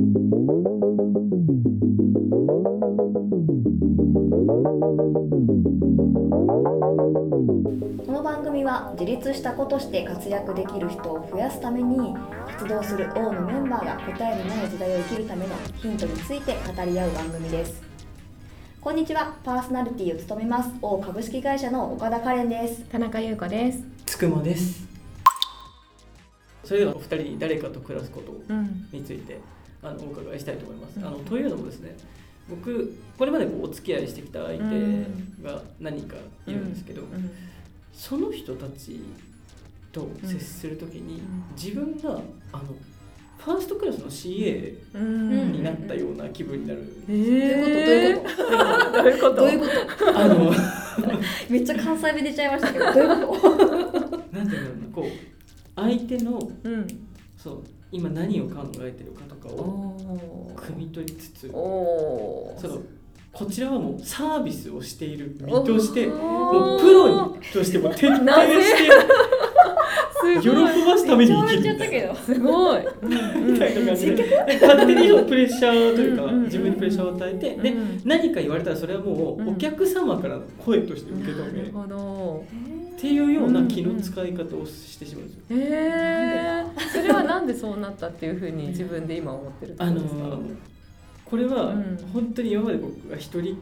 [0.00, 0.04] こ
[8.10, 12.14] の番組は自立した子として活躍できる人を増やすために
[12.46, 17.82] 活動する王のメンバーが答えのない時代を生きるためのヒントについて語り合う番組です
[18.80, 23.84] こんにちはパーソナリティを務めます王株式会社の岡田カレンです田中優子です。
[24.06, 24.88] つくまです
[26.64, 28.88] それではお二人に誰かと暮らすことうん。
[28.92, 29.40] について
[29.82, 31.06] あのお伺いしたいと思います、うん。
[31.06, 31.96] あのというのもですね
[32.48, 35.06] 僕これまでこうお付き合いしてきた相手
[35.42, 37.30] が何人かいるんですけど、うん。
[37.92, 39.00] その人たち
[39.92, 41.44] と接するときに、ん。
[41.56, 42.20] 自分が
[42.52, 42.64] あの
[43.38, 45.52] ファーストクラスの CA うん。
[45.52, 48.14] になったような気分になる、え
[48.94, 49.36] どういうこと？
[49.36, 49.72] どういうこと？
[49.74, 50.18] どういうこと？
[50.18, 50.52] あの
[51.48, 53.56] めっちゃ関西弁出ちゃいましたけどどういうこと？
[54.36, 54.90] なんていうの？
[54.94, 55.10] こう
[55.76, 56.86] 相手のうん。
[57.38, 59.96] そう今何を考えてるかとかおを
[60.48, 60.52] お。
[60.56, 61.48] 汲み取りつつ。
[61.48, 62.82] その
[63.32, 68.98] こちらはもうサービスをしている身としてもうプロとしても徹底してす
[70.40, 70.48] 喜。
[70.50, 72.80] ばすために生きるすごい。
[73.02, 82.44] みたいな感じで勝手にプレッシャーというか自分にプレッシャーを与えてでうん何か言われたらそれはもうお客様からの声として受け止めるほど。
[82.98, 85.44] ていうような気の使い方をしてしまうんですよ。
[85.58, 86.64] へえ。
[86.92, 90.38] それはなんでそうなったっていうふうに自分で今思ってるってあのことですか？
[91.24, 93.56] これはうん本当に今まで僕が一人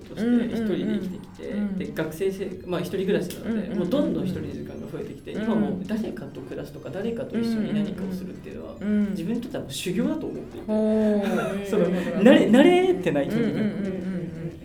[0.00, 9.10] としてうんうんうん一人で生きてきて、うんで学生生まあ一人暮らしなので、うんうんうんもうどんどん一人時間が増えてきて、うん今もう誰かと暮らすとか誰かと一緒に何かをするっていうのは、うん。
[9.10, 10.74] 自分にとってはもう修行だと思っていて、お
[11.20, 11.24] お。
[11.68, 13.58] そのうん慣れ慣れてないというんうん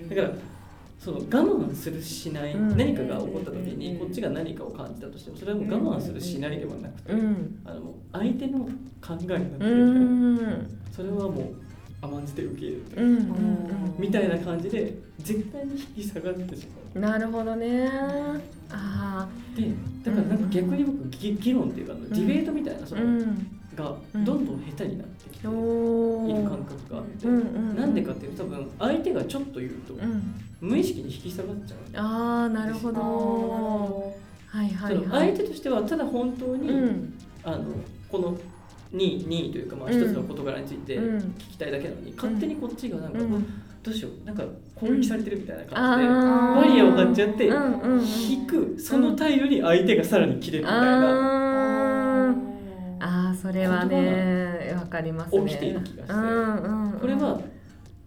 [0.04, 0.32] うんだから
[1.00, 7.62] その我慢するしない、うん何かが起こった時にこっちが何かを感じたとしてもそれはもう我慢するしないではなくて、うん。
[7.66, 8.70] あのもう相手の考
[9.10, 10.80] えになってるから、うん。
[10.92, 11.71] それはもう
[12.02, 13.18] 甘んじて受け入れる
[14.00, 17.02] みたいな感じで絶対に引き下がってしまうん。
[17.02, 17.90] なるほどね。
[18.72, 19.68] あうで
[20.04, 23.00] だからなんか逆に僕議議論っていうかディベートみたいなそあ。
[23.00, 23.48] の、うん。
[23.76, 25.56] がどんどん下手になってきている。
[26.50, 30.34] 感覚があって、なんでかっていうと多分相手がちょっと言うと、うん。
[30.60, 34.14] 無意識に引き下がっちゃうああ、なるほど。
[34.48, 35.08] はいはい。
[35.10, 37.14] 相手としてはただ本当に、うん。
[37.44, 37.66] あの
[38.10, 38.38] この
[38.94, 41.18] 2位2位というかまあうん一つの事柄についてうん。
[41.18, 43.46] 聞きたいだけなのに、勝手にこっちがなんか、うん。
[43.84, 44.44] どうしようなんか
[44.76, 46.10] 攻撃されてるみたいな感じで、
[46.70, 48.06] バリアを張っちゃって、うんうんうん。
[48.06, 52.36] 引くその態度に相手がさらに切れるみたいな、あー。
[53.00, 55.50] あー、それはね、わかりますね。
[55.50, 57.00] 起きている気がしてうんうんうん。
[57.00, 57.42] これは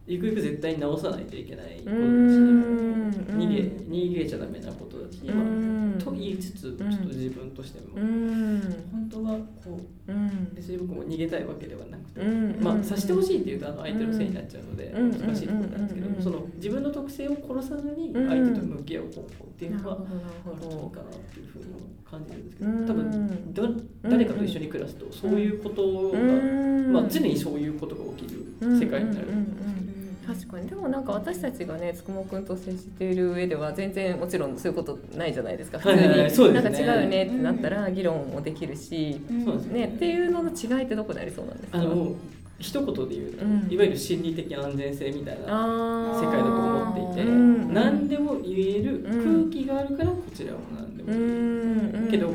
[0.07, 5.74] ゆくゆく絶対に直さないといけないことだし、うん逃げ逃げちゃダメなことだし、うん
[6.05, 8.61] と言いつつちょっと自分としても、うん。
[8.93, 9.33] 本当は
[9.65, 10.53] こううん。
[10.55, 12.57] 別に僕も逃げたいわけではなくて、うん。
[12.63, 15.11] まあさしてほしいっていうとあの相手のせいになっちゃうのでうん。
[15.11, 16.23] 難しいところなんですけど、うん。
[16.23, 19.99] その自分の特性を殺さずにうん相手と向き合う方法っていうのは
[20.47, 21.79] あるといいほかなっていうふうにも
[22.09, 22.87] 感じるんですけうん。
[22.87, 26.13] ど多分ど誰かと一緒に暮らすとそういうことど。
[26.13, 26.93] が、うん。
[26.93, 28.45] まあ、常にそういうことが起きる
[28.79, 29.57] 世界になるん。
[29.57, 29.84] ですけど。
[30.27, 30.69] 確かに。
[30.69, 35.79] でもなんか私たちがねつくもくんと接している上では全然もちろんそういうことないじゃないですか。
[35.79, 36.09] 普通はいはい。
[36.09, 36.53] はいね。
[36.53, 39.93] なんか違うよねってなったら議論もできるし、そうですね。
[39.95, 41.79] っていうのの違いってどこにありそうなんですか？
[41.79, 42.13] あの
[42.59, 43.67] 一言で言うと、うん。
[43.69, 47.75] いわゆる心理的安全性みたいな世界だと思っていて、うん。
[47.75, 49.51] 何でも言えるうん。
[49.51, 52.11] 空気があるからこちらも何でもう言える、ん。
[52.11, 52.35] けどうん。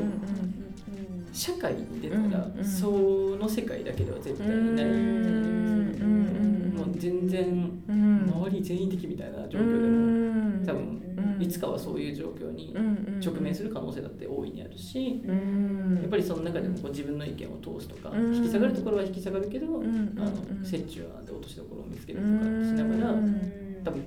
[1.32, 2.60] 社会に出たら、うん。
[2.60, 2.66] うん。
[2.66, 2.90] そ
[3.40, 4.86] の世界だけでは絶対にない、
[7.30, 8.26] 然うん。
[8.28, 9.96] 周り全員的みたいな状う況でも、
[10.60, 10.64] ん。
[10.66, 11.02] 多分
[11.38, 11.42] うん。
[11.42, 18.36] いつかはそういう状況にうん直面する可能性だって大いにあるし、うんやっぱりその中でもこう自分の意見を通すとか、うん。
[18.36, 19.88] 引き下がるところは引き下がるけど、あのうん
[20.66, 22.38] 折衷案で落としどころを見つけるとかし
[22.74, 23.14] ながら、
[23.84, 24.04] 多分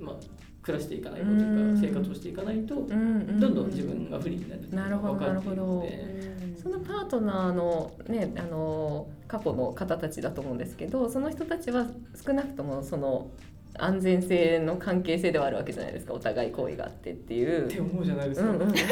[0.00, 0.16] まあ
[0.64, 6.24] 暮らしていかないとというか、うん生活をしていかないと、うんうんどんどん自分が不利になるなるほどのが分かっているので。
[6.64, 11.84] そのパートナーのねあの過去の方たちだと思うんですけどその人たちは
[12.24, 13.28] 少なくともその
[13.78, 16.14] 安全性の関係性ではあるわけじゃないですか。
[16.14, 17.66] お互い好意があってっていう。
[17.66, 18.48] って思うじゃないですか。
[18.48, 18.86] うんうん、違うんです違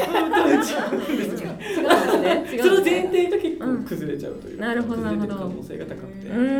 [2.59, 5.35] うその前提が結構崩れちゃうというか、なるほどなるほど。
[5.35, 6.59] 可能性が高くて、うんうんうんう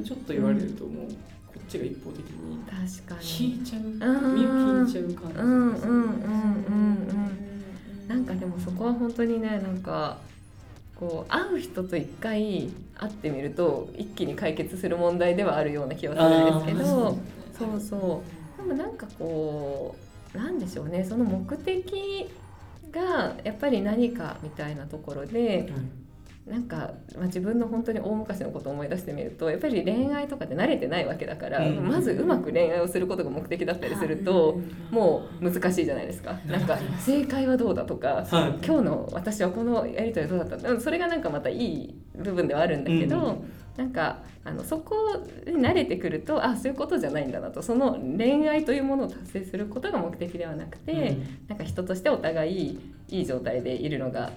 [0.00, 1.08] んちょっと言われるともう
[1.72, 2.60] ちが一方的に
[3.22, 3.56] 引に。
[3.56, 6.22] いちゃう、引いちゃう感じうんうんうんうん
[7.08, 8.08] うん。
[8.08, 10.18] なんかでもそこは本当にねなんか
[10.96, 17.18] こう会う人と一回会ってみると一気に解決する問題ではあるような気はするんですけど。
[17.58, 18.22] そうそ
[18.58, 19.94] うでもなんかこ
[20.34, 22.28] うなんでしょうねその目的
[22.90, 25.70] がやっぱり何かみたいなところで
[26.46, 31.88] なんか、まあ、自分の本当に大昔のことを思い出してみるとやっぱり恋愛とかって慣れてないわけだから、うん。
[31.88, 34.60] まずうまく恋愛をすることが目的だったりすると、
[34.90, 36.32] もう難しいじゃないですか。
[36.46, 38.66] なんか正解はどうだとか、はい。
[38.66, 43.52] 今日の私はこのやり取りどうだったうんそれがなんかまたいい部分ではあるんだけど、うん。
[43.76, 44.96] なんかあのそこ
[45.46, 47.62] に慣れてくるとあそういうことじゃないんだなと。
[47.62, 51.46] その恋愛というものを達成することが目的ではなくて、うん。
[51.48, 54.32] なんか人としてお互いいい状態でいるのが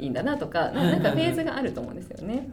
[0.00, 2.48] いいんだなとか なんかフェーズがあると思うんですよね。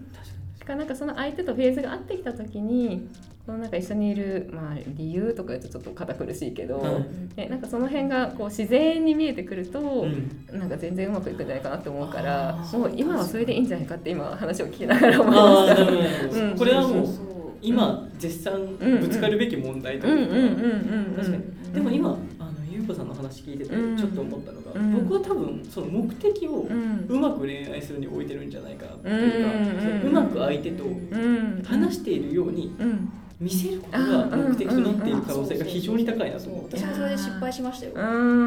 [0.60, 3.08] だからなんかその相手とフェーズが合ってきた時に
[3.46, 10.60] このなんか一緒にいる、まあ、理由とか言うとちょっと堅苦しいけど、はいね、なんかその辺がこう自然に見えてくると、うん。
[10.60, 16.42] なんか全然うまくいくんじゃないかなって思うからもう今はそれでいいんじゃないかって今話を聞きながら思いあました。
[16.44, 16.58] うん。
[16.58, 17.08] これはもう
[17.62, 22.18] 今絶賛ぶつかるべき問題とうんうんいうか、うんうんうん確かにでも今
[22.88, 24.94] あの優子さんの話聞いててうんちょっと思ったのが、うん。
[25.04, 26.68] 僕は多分その目的を
[27.08, 31.64] うまく恋愛するに置いてるんじゃないかなっていうか、うまく相手とうん。
[31.66, 33.12] 話しているようにうん。
[33.40, 36.78] 見せることが目的となっている可能性が非常に高いなと思って。
[36.78, 37.92] 私もそれで失敗しましたよ。
[37.96, 38.00] う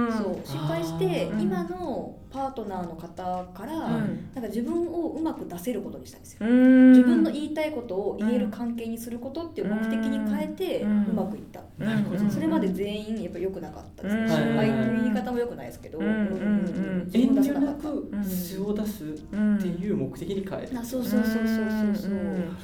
[0.09, 0.13] ん。
[0.13, 0.41] そう。
[0.45, 4.31] 失敗して今のパートナーの方から、うん。
[4.35, 6.91] なんか自分をうまく出せることにしたんですよ、うん。
[6.91, 14.17] 自分の言いたいことを言える関係にすることっていう目的に変えてううんまくいった、なるほどそれまで全員やっぱ良くなかったです。
[14.17, 14.29] ね、うん。
[14.29, 16.07] 失敗という言い方も良くないですけど、うん。
[16.07, 16.13] うん。
[16.13, 17.11] うん。
[17.13, 20.81] 遠慮なく素を出すってうんいう目的に変えた。
[20.81, 21.63] あそうそうそうそうそ
[21.93, 21.97] う。
[21.97, 22.57] そう、ん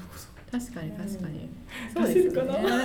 [0.50, 1.56] 確かに確かに、うん
[1.93, 2.62] そうですよね。
[2.62, 2.84] な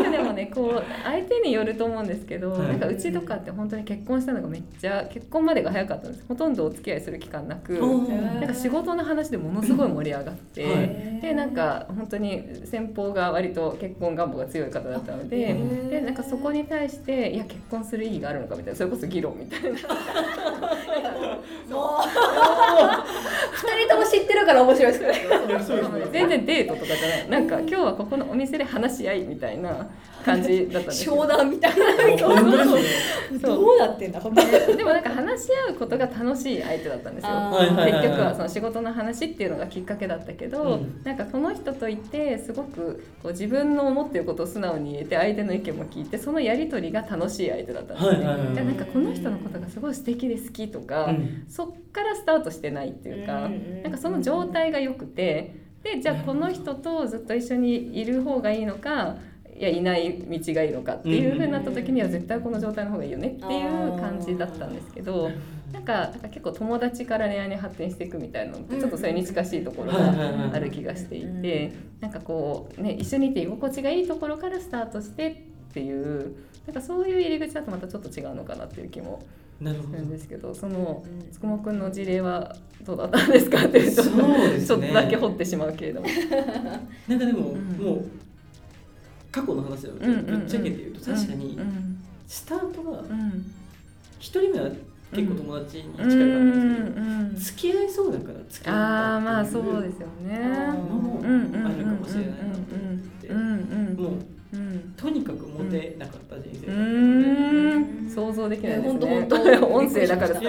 [0.00, 2.68] んかでもねこう相手によると思うんですけど、はい。
[2.68, 6.24] なんかうちとかって本当に結婚したのがめっちゃ結婚までが早かったんです。
[6.26, 11.20] ほとんどお付き合いする期間なく、なんか仕事の話でものすごい盛り上がって、はい。
[11.20, 15.54] でなんか本当に先方が割と結婚願望が強い方だったので
[15.90, 19.68] でなんかそこに対していや結婚する意義があるのかみたいなそれこそ議論みたいな。
[21.70, 21.98] もう。
[23.37, 25.14] 二人とも知ってるから面白いですね。
[26.12, 27.28] 全然デートとかじゃない。
[27.28, 29.88] なんか今日はここのお店で話し合いみたいな
[30.24, 31.86] 感じだったんで商談みたいな。
[33.40, 37.30] どうなってんだ本当にでもなんか話し合うことが楽しい相手だったんですよ。
[37.30, 37.56] あー。
[37.56, 41.00] はいはいはい結局はその仕事の話っていうのがきっかけだったけど、うん。
[41.04, 51.44] なんかこの人といてすごくこう自分の思っていることを素直に言えて相手の意見も聞いてそのやり取りが楽しい相手だったんですね、はいはいはいでなんかこの人のことがすごい素敵で好きとか、うん。
[51.48, 53.47] そっからスタートしてないっていうか、
[53.82, 55.66] なんかその状態が良くて。
[55.82, 59.16] でじゃあこの人とずっと一緒にいる方がいいのか
[59.58, 65.30] いやいない道がいいのかっていう風になった時には絶対この状態の方がいいよねっていう感じだったんですけど
[65.72, 76.36] なんかなんか結構友達から恋愛に発展していくみたいなのってちょっとそれに近しいところがある気がしていてなんかこうね一緒にいて居心地がいいところからスタートしてっていう
[76.66, 79.22] なんかそういう入り口だとまたちょっと違うのかなっていう気も
[79.60, 79.88] なるほど。
[79.94, 80.10] するん。
[80.10, 83.30] ですけどそのつくもくんの事例はどうだったん。
[83.30, 84.16] ですかっていうとそう
[84.50, 86.06] ですねちょっとだけ掘ってしまうけれども。
[87.08, 87.84] なんかでも、うん。
[87.84, 88.04] もう
[89.30, 90.40] 過去の話なので、うんうんうん。
[90.40, 93.52] ぶっちゃけて言うと確かにうんスタートがうん。
[94.18, 94.68] 一人目は
[95.12, 96.18] 結構友達に近いかったう。
[96.18, 97.34] んん。
[97.34, 100.38] ですけど、付き合いそうだから付き合ああまあったっていうそうですよね。
[100.68, 102.58] のもうんうんうんあるかもしれないなと思っ
[103.20, 103.28] て。
[103.28, 104.02] うんうん。
[104.02, 104.12] もう
[104.52, 104.94] うん。
[104.96, 108.10] とにかくモテなかった人生うだったので、ーん。
[108.10, 108.98] 想像できないですね。
[108.98, 110.34] いや本当本当音声だから。
[110.34, 110.48] そうそ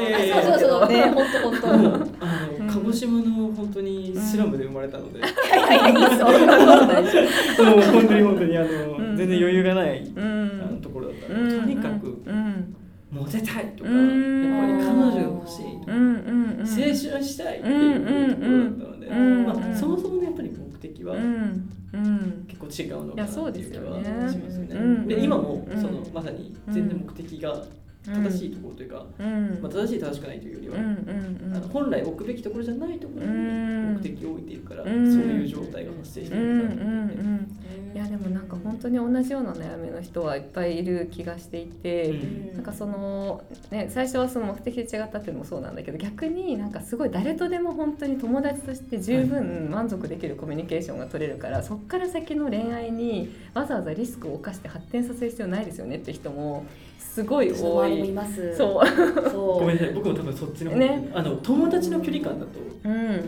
[0.56, 0.90] うそう。
[0.90, 1.02] ね。
[1.10, 2.10] 本当本当あの、うん
[2.70, 5.32] 鹿児島の本当にスラムで生まれたので、そう
[7.82, 10.06] 本当に本当にあの、うん全然余裕がない。
[10.82, 11.34] ところだったと
[11.66, 12.76] にかくうん。
[13.12, 19.46] モテたいとか、うんやっぱり彼女が欲しいとか、青春したいっていうところだったので、うん。
[19.46, 19.76] まあ、うん。
[19.76, 21.16] そもそもねやっぱり目的は
[22.48, 24.76] 結構違うのかなっていう気はしますよね。
[24.76, 25.08] うん。
[25.08, 25.82] で今もうん。
[25.82, 27.64] そのまさに全然目的が
[28.06, 29.60] 正しいところというか、うん。
[29.62, 33.94] まあ、正しい正しくないというよりは、あの本来置くべきところじゃないところにうん。
[33.96, 35.12] 目的を置いているから、うん。
[35.12, 37.48] そういう状態が発生していうんうんうるから、ん
[37.94, 42.54] いやでもなんか本当に同じような悩みの人はいっぱいいる気がしていて、うん。
[42.54, 56.66] なんかそのね最初はその目的で違ったっていうのもそうなんだけど逆になんかすごい誰とでも本当に友達として十分満足できるコミュニケーションが取れるから、そっから先の恋愛にわざわざリスクを冒して発展させる必要ないですよねって人も
[57.00, 58.10] すごい多い。
[58.10, 58.12] い。
[58.12, 59.60] ますそうそう。
[59.60, 61.10] ごめんなさい僕も多分そっちの方ね。
[61.14, 63.22] あの友達の距離感だとうん。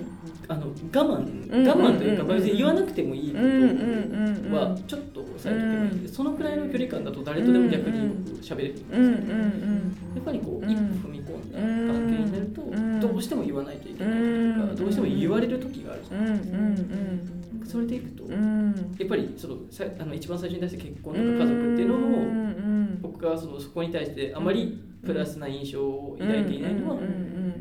[0.48, 10.70] あの我慢うん我慢というか、別に言わなくてもいいこうんうんうんうんとはちょっと抑えておけばいいんで、そのくらいの距離感だと誰とでも逆に僕喋れるんですよ、うんうんやっぱりこう、うん。
[10.70, 11.68] 一歩踏み込んだ関
[12.10, 13.00] 係になると、うん。
[13.00, 14.76] どうしても言わないといけないとか、うん。
[14.76, 18.96] どうしても言われる時があるじゃないですか、うんそれでいくと、うん。
[19.00, 26.98] やっぱりそのさあの一番最初に出した結婚とか家族っていうのうんうをん僕がそのそこに対してあまりプラスな印象を抱いていないのは、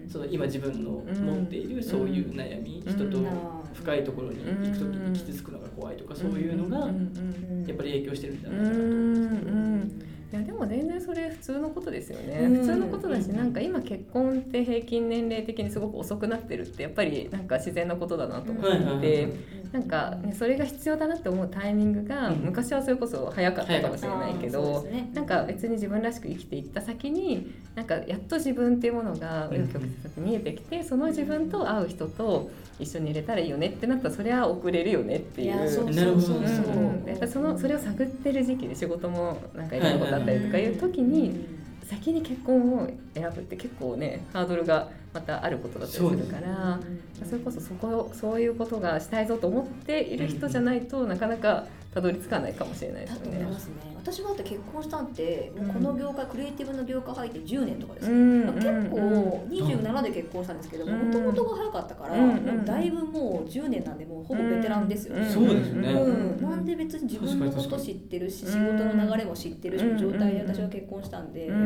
[0.08, 2.92] その今自分の持っているそういう悩み、うん。
[2.92, 3.26] 人とうん
[3.74, 10.10] 深いところに行く時に傷つくのが怖いとか、そういうのがやっぱり影響してるんじゃないかなと思うんですけど。
[10.30, 12.56] いやでも全然それ普通のことですよね、うん。
[12.58, 19.32] 普通のことだしうんなんか今結婚って平均年齢的にすごく遅くなってるってやっぱりなんか自然なことだなと思っていて、はいはいはい
[19.72, 22.38] なんか、ね、それが必要だなって思うタイミングがうん。
[22.40, 29.84] 昔はそれこそ早かったかもしれないけど、ねなんか別に自分らしく生きていった先になんかやっと自分っていうものがうん紆余曲
[30.18, 35.68] 折見えてきてその自分と会う人と一緒に入れたらいいよねってなったらそれは遅れるよねっていう。
[35.68, 41.46] そのそれを探ってる時期で仕事もなんかいろんなことあったりとかいう時に
[41.90, 46.78] 先に結婚を選ぶって結構ねハードルがまたあることだったりするから
[47.24, 53.38] それこそそこそういうことがしたいぞと思っている人じゃないとなかなかたどり着かないかもしれないですだとよね。
[53.40, 53.74] 思いますね。
[53.96, 65.92] 私はだって結婚したんってもうこの業界、クリエイティブの業界入って10年とかですよ、うんまあ結構うん27で結婚したんですけどうんもともとが早かったから、うんもうだいぶもう10年なんでもうほぼベテランですよね、そうですよね。
[65.92, 66.40] うん。
[66.40, 71.58] なんで別に自分のこと知ってるし仕事の流れも知ってる状態で私は結婚したんで、うんう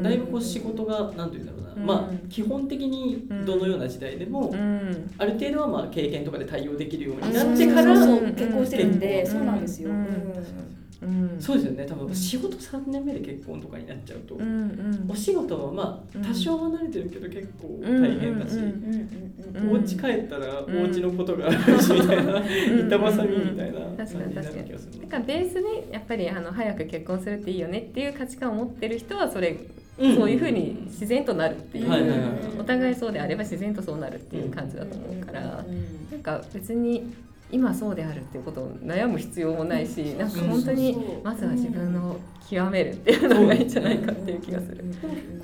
[0.00, 5.10] んだいぶこう仕事が何て言うんだろうな、うんまあ基本的にどのような時代でも、うん。
[5.18, 9.30] ある程度はまあ経験とかで対応できるようあになってから結婚してるんで、うん。
[9.30, 11.36] そうなんですよ、うん。
[11.40, 11.86] そうですよね。
[11.86, 19.80] 多うん分仕事3年目で結婚とかになっちゃうと、うんうんお仕事もまうんあ多少離れてるけど結構大変だし、うんうんうんうんうん。
[19.80, 22.44] お家帰ったらうんお家のことがあるしみたいな、ん
[22.86, 29.56] 板挟みみたいな感じになる気がするだからベースにやっぱりあの早く結婚するっていいよねっていう価値観を持ってる人はそれ、
[29.98, 30.16] うん。
[30.16, 32.20] そういうふうに自然となるっていう、はいはいはい
[32.58, 36.10] お互いそうであれば自然とそうなるっていう感じだと思うから、うん。
[36.10, 37.12] なんか別に
[37.50, 42.16] 今そうであるっていうことを悩む必要もないし、なんか本当にまずは自分の
[42.48, 44.84] 極めるっていうのがいいんじゃないかっていう気がする。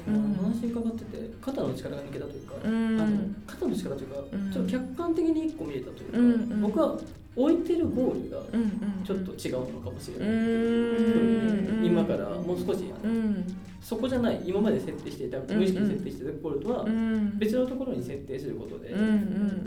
[0.08, 4.52] うん話伺ってて肩の力が抜けたというか、うんあの肩の力というか、うん。
[4.52, 6.98] ちょっと客観的に一個見えたというか、うんうん僕は
[7.36, 8.38] 置いてるゴールが
[9.04, 11.84] ちょっと違うのかもしれうない、ん。
[11.84, 13.44] 今からもう少しうん。
[13.80, 17.38] そこじゃない今まで設定していた無意識に設定していたゴールとはうん。
[17.38, 18.88] 別のところに設定することで、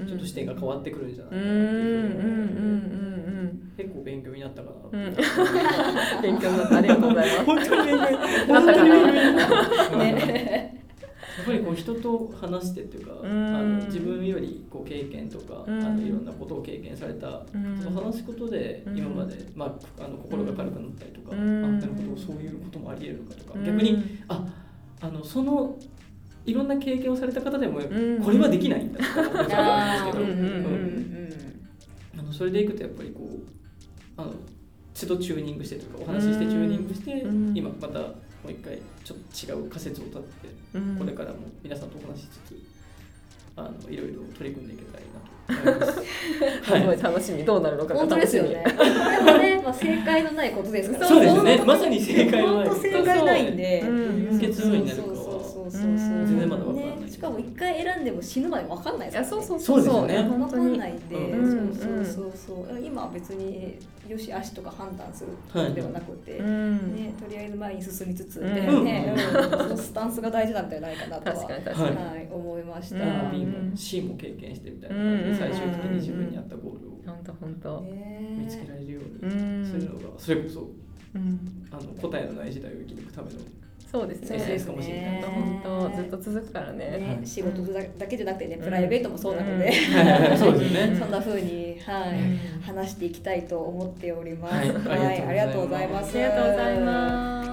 [0.08, 2.36] ちょっと視点が変わってくるんじゃないかなっていうふうに思う。
[2.36, 4.98] んうん結構勉強になったかな
[6.24, 6.78] 勉強になった。
[6.78, 7.46] ありがとうございます。
[7.46, 10.08] 本当に勉強になった本かな
[11.44, 13.56] っぱりこう人と話してっていうか、うん。
[13.56, 15.84] あの自分よりこう経験とか、うん。
[15.84, 17.79] あのいろんなことを経験された、うん。
[17.82, 18.98] その話すことでうん。
[18.98, 21.65] 今まで、まあ、あの心が軽くなったりとか、うん。
[21.65, 23.65] あなるほどそういうこともありえるのかとか、うん。
[23.65, 24.46] 逆にあ
[25.01, 25.77] あのその
[26.46, 28.22] いろんな経験をされた方でも、ん。
[28.24, 33.39] これはできないんだとがあるんですけど、あのそれでいくとやっぱりこう
[34.15, 34.34] あの
[34.94, 37.56] 都度チューニングしてとかお話ししてチューニングして、うん。
[37.56, 38.15] 今またも
[38.48, 39.20] う一回ちょっ
[39.56, 40.54] と違う仮説を立てて。
[40.74, 42.60] うんこれからも皆さんとお話しつつ
[43.56, 46.04] あのいろいろ取り組んでいけたらいいなと思います。
[46.68, 48.66] すごい楽しみどうなるのかが本当ですよね。
[48.66, 51.08] これもね、まあ、正解のないことですから。
[51.08, 53.82] そうですねまさに正解のない本当正解ないんで。
[53.88, 53.94] う
[54.36, 55.17] ん結論になるか
[57.58, 59.42] 回選んでも死ぬまでわかんないいですからね。
[59.42, 60.16] やそうそうそうですよね。
[60.50, 62.80] かんないんで、うんそうそうそうそう。
[62.82, 66.38] 今は別によし悪しとか判断するはいではなくて。
[66.38, 66.96] うん。
[66.96, 68.54] ね、とりあえず前に進みつつ、うん。
[68.54, 69.50] ねねうん。
[69.50, 71.36] そのスタンスが大事なんじゃないかなとは
[72.16, 72.96] い、思いました。
[72.98, 73.32] うん。
[73.32, 74.96] B も C も経験してみたいな。
[74.96, 77.82] 感じで最終的に自分に合ったゴールを本当本当。
[77.82, 78.38] ね。
[78.40, 80.70] 見つけられるよううにんするのがそれこそ
[81.16, 81.40] うん。
[81.72, 83.40] あの答えのない時代を生き抜くための
[84.00, 84.39] そうですね。
[84.39, 86.86] そうですね本当本当ずっと続くからね。
[86.98, 88.63] ね、仕事だだけじゃなくてね、うん。
[88.63, 89.72] プライベートもそうなので、
[90.38, 92.62] そうですよねそんな風に、はいうん。
[92.62, 94.72] 話していきたいと思っております。
[94.88, 95.00] はい。
[95.00, 96.18] はい、ありがとうございあます。
[96.18, 97.51] りがとうございます。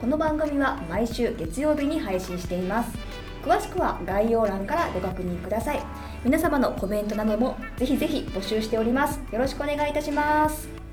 [0.00, 2.96] この番組は毎週月曜日に配信しています。
[3.44, 5.80] 詳しくは概要欄からご確認ください。
[6.24, 9.20] 皆様のコメントなどもぜひぜひ募集しております。
[9.32, 10.85] よろしくお願いいたします。